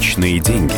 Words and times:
Личные 0.00 0.40
деньги. 0.40 0.72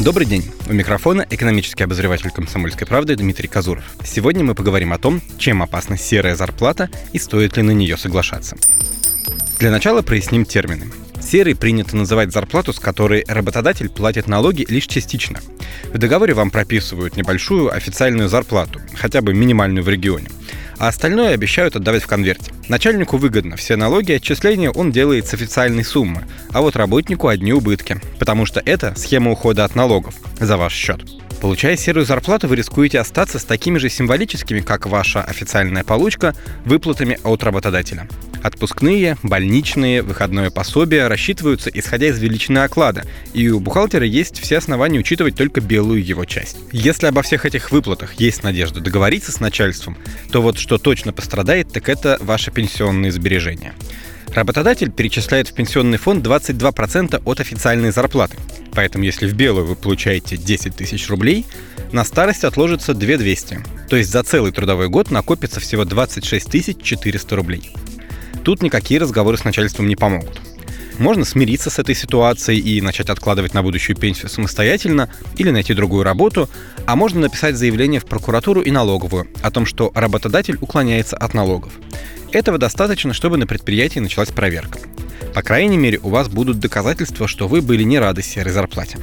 Добрый 0.00 0.26
день. 0.26 0.50
У 0.68 0.72
микрофона 0.72 1.24
экономический 1.30 1.84
обозреватель 1.84 2.30
«Комсомольской 2.30 2.88
правды» 2.88 3.14
Дмитрий 3.14 3.46
Казуров. 3.46 3.84
Сегодня 4.04 4.42
мы 4.42 4.56
поговорим 4.56 4.92
о 4.92 4.98
том, 4.98 5.20
чем 5.38 5.62
опасна 5.62 5.96
серая 5.96 6.34
зарплата 6.34 6.90
и 7.12 7.20
стоит 7.20 7.56
ли 7.56 7.62
на 7.62 7.70
нее 7.70 7.96
соглашаться. 7.96 8.56
Для 9.60 9.70
начала 9.70 10.02
проясним 10.02 10.44
термины. 10.44 10.86
Серой 11.20 11.54
принято 11.54 11.94
называть 11.94 12.32
зарплату, 12.32 12.72
с 12.72 12.80
которой 12.80 13.24
работодатель 13.28 13.88
платит 13.88 14.26
налоги 14.26 14.66
лишь 14.68 14.88
частично. 14.88 15.38
В 15.92 15.98
договоре 15.98 16.34
вам 16.34 16.50
прописывают 16.50 17.16
небольшую 17.16 17.72
официальную 17.72 18.28
зарплату, 18.28 18.80
хотя 18.96 19.20
бы 19.20 19.32
минимальную 19.32 19.84
в 19.84 19.88
регионе 19.88 20.30
а 20.82 20.88
остальное 20.88 21.32
обещают 21.34 21.76
отдавать 21.76 22.02
в 22.02 22.08
конверте. 22.08 22.50
Начальнику 22.66 23.16
выгодно, 23.16 23.54
все 23.54 23.76
налоги 23.76 24.10
и 24.10 24.14
отчисления 24.16 24.68
он 24.68 24.90
делает 24.90 25.28
с 25.28 25.32
официальной 25.32 25.84
суммы, 25.84 26.24
а 26.50 26.60
вот 26.60 26.74
работнику 26.74 27.28
одни 27.28 27.52
убытки, 27.52 28.00
потому 28.18 28.46
что 28.46 28.60
это 28.64 28.92
схема 28.96 29.30
ухода 29.30 29.64
от 29.64 29.76
налогов 29.76 30.16
за 30.40 30.56
ваш 30.56 30.74
счет. 30.74 31.00
Получая 31.42 31.76
серую 31.76 32.06
зарплату, 32.06 32.46
вы 32.46 32.54
рискуете 32.54 33.00
остаться 33.00 33.40
с 33.40 33.44
такими 33.44 33.78
же 33.78 33.88
символическими, 33.88 34.60
как 34.60 34.86
ваша 34.86 35.24
официальная 35.24 35.82
получка, 35.82 36.36
выплатами 36.64 37.18
от 37.24 37.42
работодателя. 37.42 38.06
Отпускные, 38.44 39.16
больничные, 39.24 40.02
выходное 40.02 40.50
пособие 40.50 41.08
рассчитываются 41.08 41.68
исходя 41.68 42.06
из 42.10 42.20
величины 42.20 42.60
оклада, 42.60 43.02
и 43.34 43.48
у 43.48 43.58
бухгалтера 43.58 44.06
есть 44.06 44.38
все 44.38 44.58
основания 44.58 45.00
учитывать 45.00 45.34
только 45.34 45.60
белую 45.60 46.04
его 46.04 46.24
часть. 46.26 46.58
Если 46.70 47.08
обо 47.08 47.22
всех 47.22 47.44
этих 47.44 47.72
выплатах 47.72 48.14
есть 48.20 48.44
надежда 48.44 48.80
договориться 48.80 49.32
с 49.32 49.40
начальством, 49.40 49.96
то 50.30 50.42
вот 50.42 50.58
что 50.58 50.78
точно 50.78 51.12
пострадает, 51.12 51.72
так 51.72 51.88
это 51.88 52.18
ваши 52.20 52.52
пенсионные 52.52 53.10
сбережения. 53.10 53.74
Работодатель 54.34 54.90
перечисляет 54.90 55.48
в 55.48 55.54
пенсионный 55.54 55.98
фонд 55.98 56.26
22% 56.26 57.22
от 57.22 57.40
официальной 57.40 57.92
зарплаты. 57.92 58.38
Поэтому 58.74 59.04
если 59.04 59.26
в 59.26 59.34
белую 59.34 59.66
вы 59.66 59.76
получаете 59.76 60.38
10 60.38 60.74
тысяч 60.74 61.08
рублей, 61.08 61.44
на 61.92 62.04
старость 62.04 62.44
отложится 62.44 62.94
2200. 62.94 63.58
То 63.88 63.96
есть 63.96 64.10
за 64.10 64.22
целый 64.22 64.52
трудовой 64.52 64.88
год 64.88 65.10
накопится 65.10 65.60
всего 65.60 65.84
26 65.84 66.82
400 66.82 67.36
рублей. 67.36 67.72
Тут 68.42 68.62
никакие 68.62 69.00
разговоры 69.00 69.36
с 69.36 69.44
начальством 69.44 69.86
не 69.86 69.96
помогут. 69.96 70.40
Можно 70.98 71.24
смириться 71.24 71.70
с 71.70 71.78
этой 71.78 71.94
ситуацией 71.94 72.60
и 72.60 72.80
начать 72.80 73.08
откладывать 73.08 73.54
на 73.54 73.62
будущую 73.62 73.96
пенсию 73.96 74.28
самостоятельно 74.28 75.08
или 75.36 75.50
найти 75.50 75.74
другую 75.74 76.04
работу, 76.04 76.48
а 76.86 76.96
можно 76.96 77.20
написать 77.20 77.56
заявление 77.56 78.00
в 78.00 78.06
прокуратуру 78.06 78.60
и 78.60 78.70
налоговую 78.70 79.28
о 79.42 79.50
том, 79.50 79.66
что 79.66 79.90
работодатель 79.94 80.58
уклоняется 80.60 81.16
от 81.16 81.34
налогов. 81.34 81.72
Этого 82.30 82.58
достаточно, 82.58 83.12
чтобы 83.12 83.36
на 83.36 83.46
предприятии 83.46 83.98
началась 83.98 84.30
проверка. 84.30 84.78
По 85.34 85.42
крайней 85.42 85.78
мере, 85.78 85.98
у 86.02 86.10
вас 86.10 86.28
будут 86.28 86.60
доказательства, 86.60 87.26
что 87.26 87.48
вы 87.48 87.62
были 87.62 87.82
не 87.82 87.98
рады 87.98 88.22
серой 88.22 88.52
зарплате. 88.52 88.98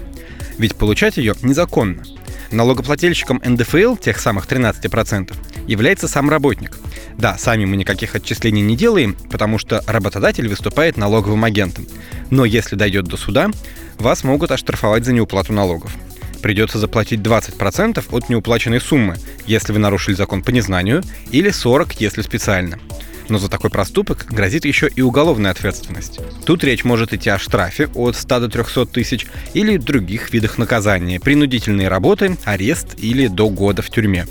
Ведь 0.57 0.75
получать 0.75 1.17
ее 1.17 1.35
незаконно. 1.41 2.03
Налогоплательщиком 2.51 3.41
НДФЛ, 3.43 3.95
тех 3.95 4.19
самых 4.19 4.47
13%, 4.47 5.33
является 5.67 6.07
сам 6.07 6.29
работник– 6.29 6.77
да, 7.20 7.38
сами 7.38 7.66
мы 7.66 7.75
никаких 7.75 8.16
отчислений 8.16 8.62
не 8.62 8.78
делаем, 8.78 9.17
потому 9.30 9.58
что 9.58 9.84
работодатель 9.88 10.48
выступает 10.48 10.95
налоговым 10.95 11.44
агентом. 11.44 11.86
Но 12.30 12.45
если 12.45 12.78
дойдет 12.78 13.06
до 13.06 13.17
суда, 13.17 13.52
вас 13.98 14.23
могут 14.23 14.52
оштрафовать 14.52 15.03
за 15.03 15.12
неуплату 15.12 15.52
налогов. 15.52 15.94
Придется 16.42 16.80
заплатить 16.80 17.20
20% 17.20 18.06
от 18.09 18.30
неуплаченной 18.30 18.80
суммы, 18.80 19.17
если 19.45 19.73
вы 19.73 19.80
нарушили 19.80 20.16
закон 20.16 20.42
по 20.42 20.52
незнанию, 20.52 21.03
или 21.31 21.52
40%, 21.52 21.97
если 22.00 22.22
специально. 22.22 22.80
Но 23.28 23.38
за 23.38 23.50
такой 23.50 23.70
проступок 23.70 24.25
грозит 24.30 24.64
еще 24.64 24.88
и 24.88 25.02
уголовная 25.02 25.52
ответственность. 25.52 26.22
Тут 26.45 26.64
речь 26.64 26.86
может 26.86 27.14
идти 27.14 27.30
о 27.30 27.38
штрафе 27.38 27.90
от 27.95 28.16
100 28.16 28.40
до 28.40 28.47
300 28.50 28.86
тысяч 28.86 29.28
или 29.53 29.75
других 29.75 30.31
видах 30.31 30.58
наказания, 30.58 31.19
принудительные 31.19 31.90
работы, 31.90 32.38
арест 32.46 32.96
или 32.97 33.28
до 33.28 33.50
года 33.50 33.81
в 33.81 33.90
тюрьме. 33.90 34.25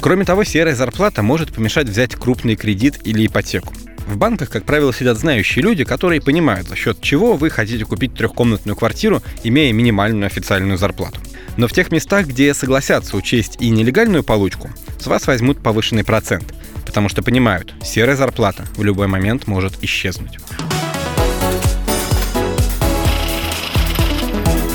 Кроме 0.00 0.24
того, 0.24 0.44
серая 0.44 0.74
зарплата 0.74 1.22
может 1.22 1.52
помешать 1.52 1.88
взять 1.88 2.14
крупный 2.14 2.56
кредит 2.56 2.98
или 3.04 3.26
ипотеку. 3.26 3.74
В 4.06 4.16
банках, 4.16 4.48
как 4.48 4.64
правило, 4.64 4.94
сидят 4.94 5.18
знающие 5.18 5.62
люди, 5.62 5.84
которые 5.84 6.22
понимают, 6.22 6.66
за 6.68 6.74
счет 6.74 7.00
чего 7.02 7.36
вы 7.36 7.50
хотите 7.50 7.84
купить 7.84 8.14
трехкомнатную 8.14 8.76
квартиру, 8.76 9.22
имея 9.44 9.72
минимальную 9.72 10.26
официальную 10.26 10.78
зарплату. 10.78 11.20
Но 11.58 11.68
в 11.68 11.72
тех 11.72 11.92
местах, 11.92 12.26
где 12.26 12.54
согласятся 12.54 13.16
учесть 13.16 13.58
и 13.60 13.68
нелегальную 13.68 14.24
получку, 14.24 14.70
с 14.98 15.06
вас 15.06 15.26
возьмут 15.26 15.62
повышенный 15.62 16.02
процент, 16.02 16.54
потому 16.86 17.10
что 17.10 17.22
понимают, 17.22 17.74
серая 17.84 18.16
зарплата 18.16 18.64
в 18.76 18.82
любой 18.82 19.06
момент 19.06 19.46
может 19.46 19.74
исчезнуть. 19.84 20.38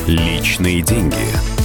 Личные 0.06 0.82
деньги. 0.84 1.65